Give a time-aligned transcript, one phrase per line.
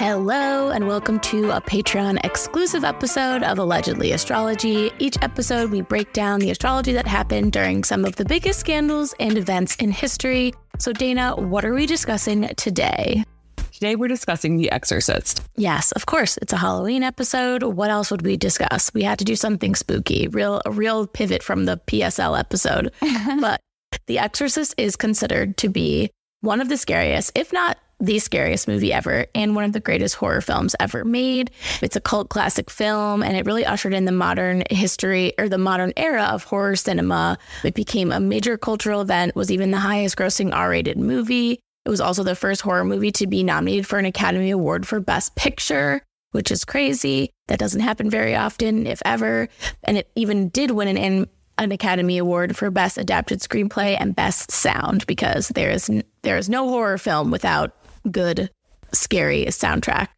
[0.00, 4.92] Hello, and welcome to a Patreon exclusive episode of Allegedly Astrology.
[5.00, 9.12] Each episode, we break down the astrology that happened during some of the biggest scandals
[9.18, 10.54] and events in history.
[10.78, 13.24] So, Dana, what are we discussing today?
[13.72, 15.42] Today, we're discussing The Exorcist.
[15.56, 17.64] Yes, of course, it's a Halloween episode.
[17.64, 18.94] What else would we discuss?
[18.94, 22.92] We had to do something spooky, real a real pivot from the PSL episode.
[23.40, 23.60] but
[24.06, 28.92] The Exorcist is considered to be one of the scariest, if not the scariest movie
[28.92, 31.50] ever and one of the greatest horror films ever made.
[31.82, 35.58] It's a cult classic film and it really ushered in the modern history or the
[35.58, 37.38] modern era of horror cinema.
[37.64, 41.60] It became a major cultural event, was even the highest grossing R-rated movie.
[41.84, 45.00] It was also the first horror movie to be nominated for an Academy Award for
[45.00, 46.02] Best Picture,
[46.32, 47.30] which is crazy.
[47.48, 49.48] That doesn't happen very often, if ever.
[49.84, 51.26] And it even did win an
[51.58, 55.90] an Academy Award for Best Adapted Screenplay and Best Sound because there is
[56.22, 57.72] there is no horror film without
[58.08, 58.50] good,
[58.92, 60.08] scary soundtrack.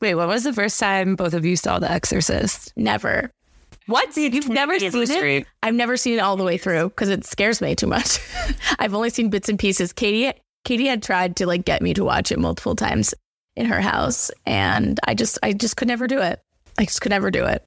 [0.00, 2.72] Wait, what was the first time both of you saw The Exorcist?
[2.76, 3.30] Never.
[3.86, 4.16] What?
[4.16, 5.46] You've never seen it?
[5.62, 8.20] I've never seen it all the way through because it scares me too much.
[8.78, 9.92] I've only seen bits and pieces.
[9.92, 13.12] Katie, Katie had tried to like get me to watch it multiple times
[13.56, 16.40] in her house, and I just, I just could never do it.
[16.78, 17.64] I just could never do it.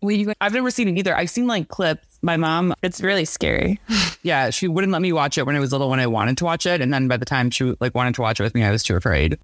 [0.00, 1.16] Well, you, I've never seen it either.
[1.16, 2.18] I've seen like clips.
[2.22, 3.80] My mom, it's really scary.
[4.22, 6.44] yeah, she wouldn't let me watch it when I was little when I wanted to
[6.44, 8.64] watch it, and then by the time she like wanted to watch it with me,
[8.64, 9.38] I was too afraid.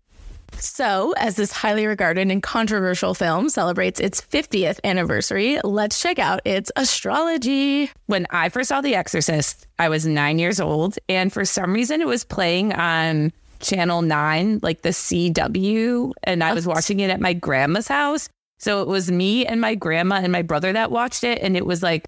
[0.59, 6.41] So, as this highly regarded and controversial film celebrates its 50th anniversary, let's check out
[6.45, 7.91] its astrology.
[8.07, 12.01] When I first saw The Exorcist, I was nine years old, and for some reason,
[12.01, 17.21] it was playing on Channel 9, like the CW, and I was watching it at
[17.21, 18.29] my grandma's house.
[18.61, 21.39] So it was me and my grandma and my brother that watched it.
[21.41, 22.07] And it was like,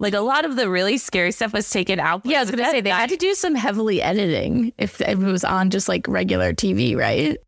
[0.00, 2.26] like a lot of the really scary stuff was taken out.
[2.26, 5.08] Yeah, I was going to say they had to do some heavily editing if, if
[5.08, 7.38] it was on just like regular TV, right?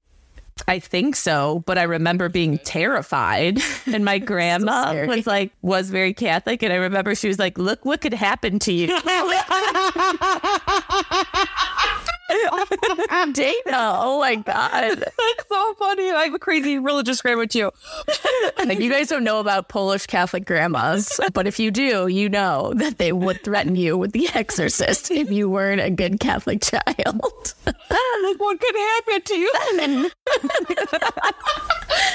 [0.68, 3.60] I think so, but I remember being terrified.
[3.92, 6.62] And my grandma so was like, was very Catholic.
[6.62, 8.86] And I remember she was like, look what could happen to you.
[13.32, 14.98] Dana, oh my God.
[14.98, 16.10] That's so funny.
[16.10, 17.70] I have a crazy religious grandma too.
[18.64, 22.72] like you guys don't know about Polish Catholic grandmas, but if you do, you know
[22.76, 27.54] that they would threaten you with the exorcist if you weren't a good Catholic child.
[27.66, 30.10] Ah, look what could happen to you.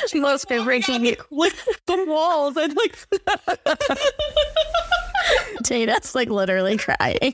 [0.08, 2.98] she loves breaking it with the walls and like
[5.64, 7.34] Dana's like literally crying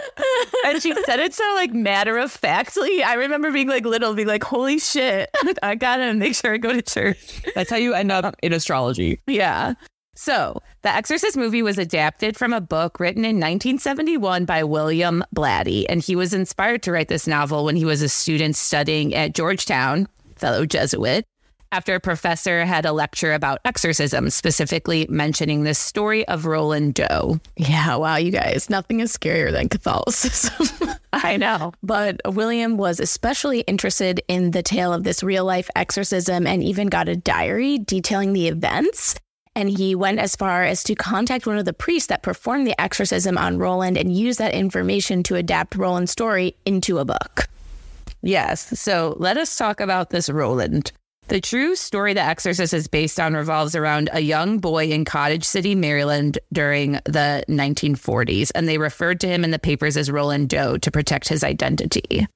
[0.66, 3.02] and she said it so like matter of factly.
[3.02, 5.30] I remember being like little, being like, "Holy shit,
[5.62, 9.20] I gotta make sure I go to church." That's how you end up in astrology.
[9.26, 9.74] Yeah.
[10.14, 15.86] So, the Exorcist movie was adapted from a book written in 1971 by William Blatty,
[15.88, 19.34] and he was inspired to write this novel when he was a student studying at
[19.34, 21.24] Georgetown, fellow Jesuit
[21.72, 27.40] after a professor had a lecture about exorcism, specifically mentioning this story of Roland Doe.
[27.56, 30.90] Yeah, wow, you guys, nothing is scarier than Catholicism.
[31.12, 31.72] I know.
[31.82, 36.88] But William was especially interested in the tale of this real life exorcism and even
[36.88, 39.14] got a diary detailing the events.
[39.54, 42.80] And he went as far as to contact one of the priests that performed the
[42.80, 47.48] exorcism on Roland and use that information to adapt Roland's story into a book.
[48.22, 48.78] Yes.
[48.80, 50.92] So let us talk about this Roland.
[51.28, 55.44] The true story The Exorcist is based on revolves around a young boy in Cottage
[55.44, 60.50] City, Maryland during the 1940s, and they referred to him in the papers as Roland
[60.50, 62.26] Doe to protect his identity.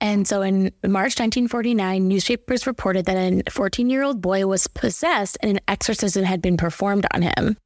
[0.00, 5.36] And so in March 1949, newspapers reported that a 14 year old boy was possessed
[5.40, 7.56] and an exorcism had been performed on him.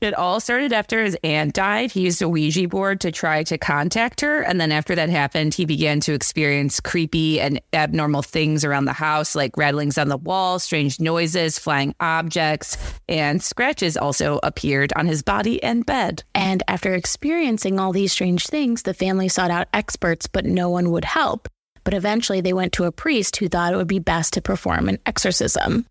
[0.00, 1.90] It all started after his aunt died.
[1.90, 4.42] He used a Ouija board to try to contact her.
[4.42, 8.92] And then after that happened, he began to experience creepy and abnormal things around the
[8.92, 12.76] house, like rattlings on the wall, strange noises, flying objects,
[13.08, 16.22] and scratches also appeared on his body and bed.
[16.34, 20.90] And after experiencing all these strange things, the family sought out experts, but no one
[20.90, 21.48] would help.
[21.84, 24.88] But eventually they went to a priest who thought it would be best to perform
[24.88, 25.86] an exorcism.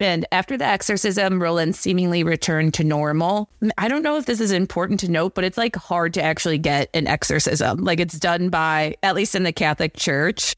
[0.00, 3.50] And after the exorcism, Roland seemingly returned to normal.
[3.76, 6.58] I don't know if this is important to note, but it's like hard to actually
[6.58, 7.82] get an exorcism.
[7.82, 10.54] Like it's done by, at least in the Catholic Church,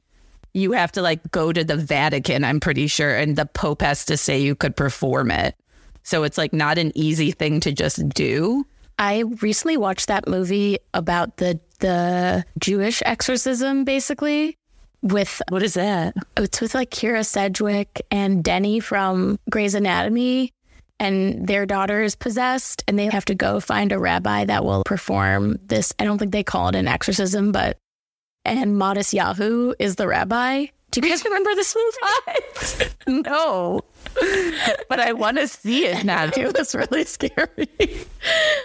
[0.53, 4.05] you have to like go to the Vatican, I'm pretty sure, and the Pope has
[4.07, 5.55] to say you could perform it.
[6.03, 8.67] So it's like not an easy thing to just do.
[8.99, 14.59] I recently watched that movie about the the Jewish exorcism, basically
[15.03, 16.15] with what is that?
[16.37, 20.53] It's with like Kyra Sedgwick and Denny from Grey's Anatomy,
[20.99, 24.85] and their daughter is possessed, and they have to go find a rabbi that will
[24.85, 25.95] perform this.
[25.99, 27.79] I don't think they call it an exorcism, but
[28.45, 30.67] and Matisyahu is the rabbi.
[30.91, 31.77] Do you guys remember this
[33.07, 33.23] movie?
[33.23, 33.81] no.
[34.89, 36.31] but I want to see it now.
[36.37, 37.69] It was really scary.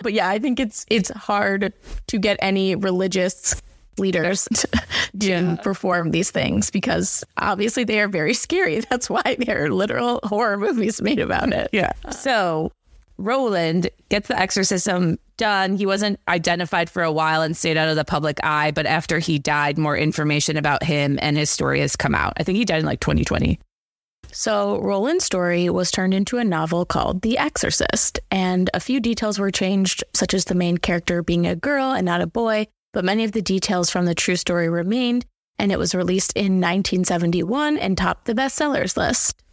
[0.01, 1.71] but yeah, I think it's it's hard
[2.07, 3.61] to get any religious
[3.97, 4.67] leaders to
[5.19, 5.55] yeah.
[5.57, 8.79] perform these things because obviously they are very scary.
[8.89, 11.69] That's why there are literal horror movies made about it.
[11.71, 11.93] Yeah.
[12.11, 12.71] So
[13.17, 15.77] Roland gets the exorcism done.
[15.77, 19.19] He wasn't identified for a while and stayed out of the public eye, but after
[19.19, 22.33] he died, more information about him and his story has come out.
[22.37, 23.59] I think he died in like 2020.
[24.31, 29.39] So, Roland's story was turned into a novel called The Exorcist, and a few details
[29.39, 33.03] were changed, such as the main character being a girl and not a boy, but
[33.03, 35.25] many of the details from the true story remained,
[35.59, 39.43] and it was released in 1971 and topped the bestsellers list.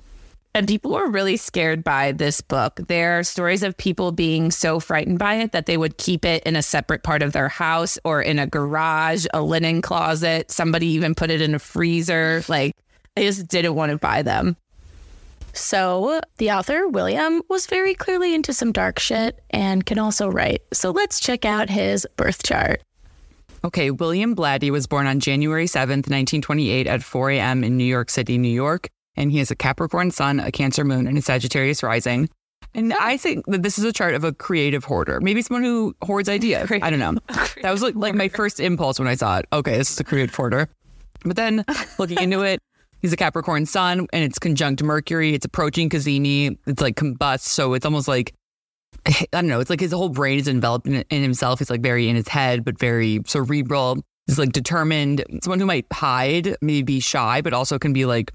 [0.54, 2.78] And people were really scared by this book.
[2.86, 6.44] There are stories of people being so frightened by it that they would keep it
[6.44, 10.52] in a separate part of their house or in a garage, a linen closet.
[10.52, 12.44] Somebody even put it in a freezer.
[12.46, 12.76] Like,
[13.16, 14.56] they just didn't want to buy them.
[15.52, 20.62] So, the author, William, was very clearly into some dark shit and can also write.
[20.72, 22.82] So, let's check out his birth chart.
[23.64, 27.62] Okay, William Blatty was born on January 7th, 1928, at 4 a.m.
[27.62, 31.06] in New York City, New York and he has a Capricorn sun, a Cancer moon,
[31.06, 32.28] and a Sagittarius rising.
[32.74, 35.94] And I think that this is a chart of a creative hoarder, maybe someone who
[36.02, 36.70] hoards ideas.
[36.70, 37.18] I don't know.
[37.62, 39.46] That was like, like my first impulse when I saw it.
[39.52, 40.68] Okay, this is a creative hoarder.
[41.24, 41.64] But then
[41.96, 42.58] looking into it,
[43.00, 45.34] he's a Capricorn sun, and it's conjunct Mercury.
[45.34, 46.58] It's approaching Cazimi.
[46.66, 48.34] It's like combust, so it's almost like
[49.06, 49.60] I don't know.
[49.60, 51.58] It's like his whole brain is enveloped in, in himself.
[51.58, 53.98] He's like very in his head, but very cerebral.
[54.26, 55.24] He's like determined.
[55.42, 58.32] Someone who might hide, maybe be shy, but also can be like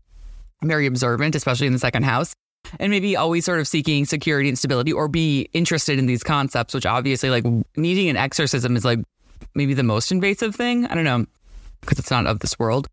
[0.64, 2.34] very observant, especially in the second house,
[2.80, 6.74] and maybe always sort of seeking security and stability or be interested in these concepts,
[6.74, 7.46] which obviously, like
[7.78, 9.00] needing an exorcism is like
[9.56, 10.86] maybe the most invasive thing.
[10.88, 11.26] I don't know,
[11.82, 12.88] because it's not of this world.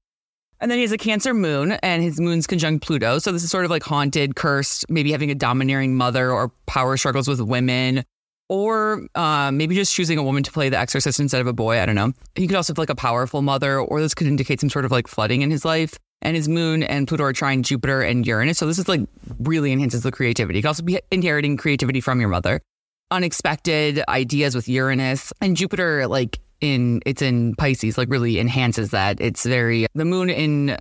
[0.65, 3.19] And then he has a Cancer moon, and his moon's conjunct Pluto.
[3.19, 6.97] So this is sort of like haunted, cursed, maybe having a domineering mother or power
[6.97, 8.03] struggles with women,
[8.49, 11.81] or uh, maybe just choosing a woman to play the exorcist instead of a boy.
[11.81, 12.15] I don't know.
[12.35, 14.91] He could also have like a powerful mother, or this could indicate some sort of
[14.91, 18.57] like flooding in his life and his moon and Pluto are trining Jupiter and Uranus.
[18.57, 19.03] So this is like
[19.41, 20.61] really enhances the creativity.
[20.61, 22.63] You can also be inheriting creativity from your mother.
[23.11, 29.21] Unexpected ideas with Uranus and Jupiter, like in it's in Pisces, like really enhances that.
[29.21, 30.77] It's very the moon in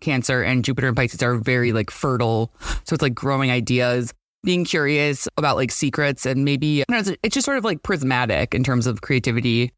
[0.00, 2.52] Cancer and Jupiter and Pisces are very like fertile.
[2.84, 4.12] So it's like growing ideas,
[4.42, 8.64] being curious about like secrets, and maybe know, it's just sort of like prismatic in
[8.64, 9.72] terms of creativity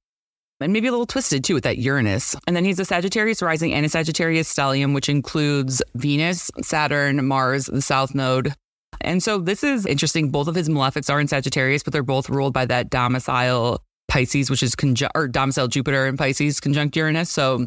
[0.60, 2.36] and maybe a little twisted too with that Uranus.
[2.46, 7.66] And then he's a Sagittarius rising and a Sagittarius stellium, which includes Venus, Saturn, Mars,
[7.66, 8.54] the South Node.
[9.00, 10.30] And so this is interesting.
[10.30, 14.50] Both of his malefics are in Sagittarius, but they're both ruled by that domicile Pisces,
[14.50, 17.30] which is conjunct or domicile Jupiter in Pisces conjunct Uranus.
[17.30, 17.66] So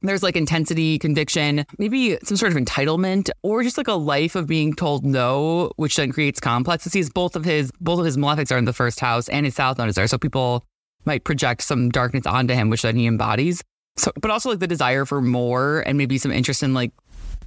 [0.00, 4.46] there's like intensity, conviction, maybe some sort of entitlement, or just like a life of
[4.46, 7.10] being told no, which then creates complexities.
[7.10, 9.76] Both of his both of his malefics are in the first house, and his south
[9.76, 10.06] node is there.
[10.06, 10.64] So people
[11.04, 13.62] might project some darkness onto him, which then he embodies.
[13.98, 16.92] So, but also like the desire for more and maybe some interest in like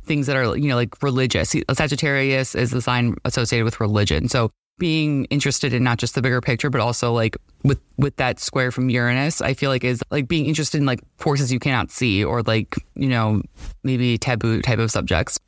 [0.06, 1.56] things that are, you know, like religious.
[1.74, 4.30] Sagittarius is the sign associated with religion.
[4.30, 8.40] So being interested in not just the bigger picture, but also like with, with that
[8.40, 11.92] square from Uranus, I feel like is like being interested in like forces you cannot
[11.92, 13.42] see or like, you know,
[13.84, 15.40] maybe taboo type of subjects.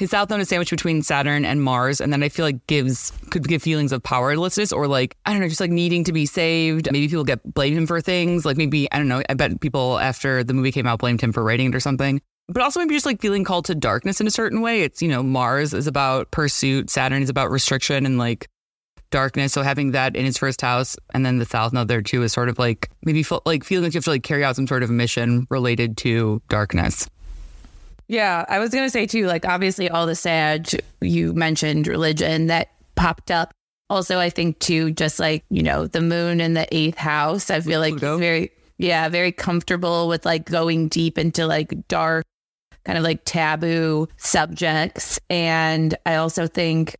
[0.00, 3.12] His south node is sandwiched between Saturn and Mars, and then I feel like gives
[3.28, 6.24] could give feelings of powerlessness or like I don't know, just like needing to be
[6.24, 6.88] saved.
[6.90, 8.46] Maybe people get blame him for things.
[8.46, 9.22] Like maybe I don't know.
[9.28, 12.22] I bet people after the movie came out blamed him for writing it or something.
[12.48, 14.84] But also maybe just like feeling called to darkness in a certain way.
[14.84, 18.48] It's you know Mars is about pursuit, Saturn is about restriction and like
[19.10, 19.52] darkness.
[19.52, 22.32] So having that in his first house and then the south node there too is
[22.32, 24.66] sort of like maybe feel, like feeling like you have to like carry out some
[24.66, 27.08] sort of mission related to darkness.
[28.08, 30.68] Yeah, I was gonna say too, like obviously all the Sag
[31.00, 33.52] you mentioned religion that popped up.
[33.88, 37.50] Also, I think too, just like, you know, the moon in the eighth house.
[37.50, 42.24] I feel like he's very yeah, very comfortable with like going deep into like dark,
[42.84, 45.20] kind of like taboo subjects.
[45.28, 46.96] And I also think,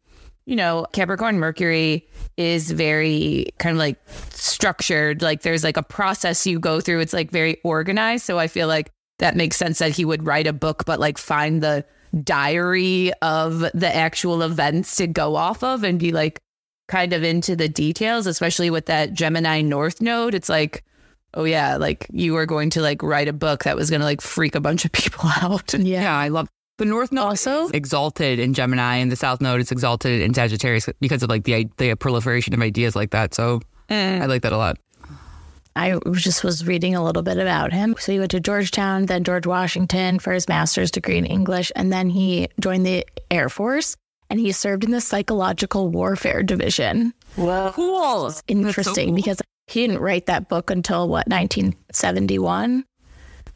[0.50, 3.96] you know, Capricorn Mercury is very kind of like
[4.30, 5.22] structured.
[5.22, 6.98] Like there's like a process you go through.
[6.98, 8.24] It's like very organized.
[8.24, 8.90] So I feel like
[9.20, 11.84] that makes sense that he would write a book, but like find the
[12.24, 16.40] diary of the actual events to go off of and be like
[16.88, 20.34] kind of into the details, especially with that Gemini North node.
[20.34, 20.82] It's like,
[21.34, 24.06] oh yeah, like you were going to like write a book that was going to
[24.06, 25.72] like freak a bunch of people out.
[25.74, 26.48] Yeah, yeah I love
[26.80, 30.88] the North Node also exalted in Gemini, and the South Node is exalted in Sagittarius
[30.98, 33.34] because of like the the proliferation of ideas like that.
[33.34, 34.20] So mm.
[34.20, 34.78] I like that a lot.
[35.76, 37.94] I just was reading a little bit about him.
[37.98, 41.92] So he went to Georgetown, then George Washington for his master's degree in English, and
[41.92, 43.94] then he joined the Air Force
[44.30, 47.12] and he served in the psychological warfare division.
[47.36, 48.32] Whoa, cool!
[48.48, 49.14] Interesting so cool.
[49.14, 52.84] because he didn't write that book until what 1971.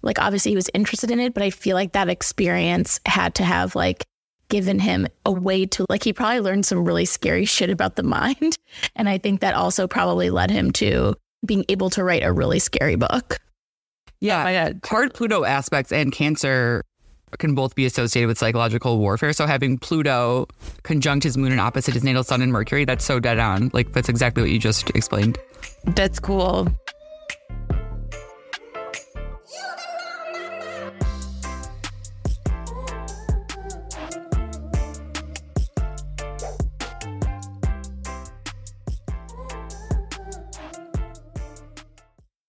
[0.04, 3.44] Like obviously he was interested in it, but I feel like that experience had to
[3.44, 4.04] have like
[4.48, 8.02] given him a way to like he probably learned some really scary shit about the
[8.02, 8.56] mind,
[8.96, 12.58] and I think that also probably led him to being able to write a really
[12.58, 13.38] scary book.
[14.20, 16.82] Yeah, oh hard Pluto aspects and cancer
[17.38, 19.32] can both be associated with psychological warfare.
[19.32, 20.46] So having Pluto
[20.82, 23.70] conjunct his moon and opposite his natal sun and Mercury, that's so dead on.
[23.72, 25.38] Like that's exactly what you just explained.
[25.84, 26.68] That's cool.